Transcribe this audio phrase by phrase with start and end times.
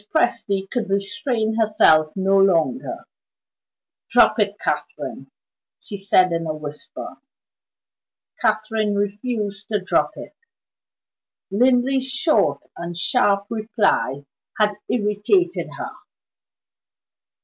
[0.15, 3.05] Presty could restrain herself no longer.
[4.09, 5.27] "Drop it, Catherine!"
[5.79, 7.17] she said in a whisper.
[8.41, 10.33] Catherine refused to drop it;
[11.51, 14.25] Linley's short and sharp reply
[14.57, 15.91] had irritated her.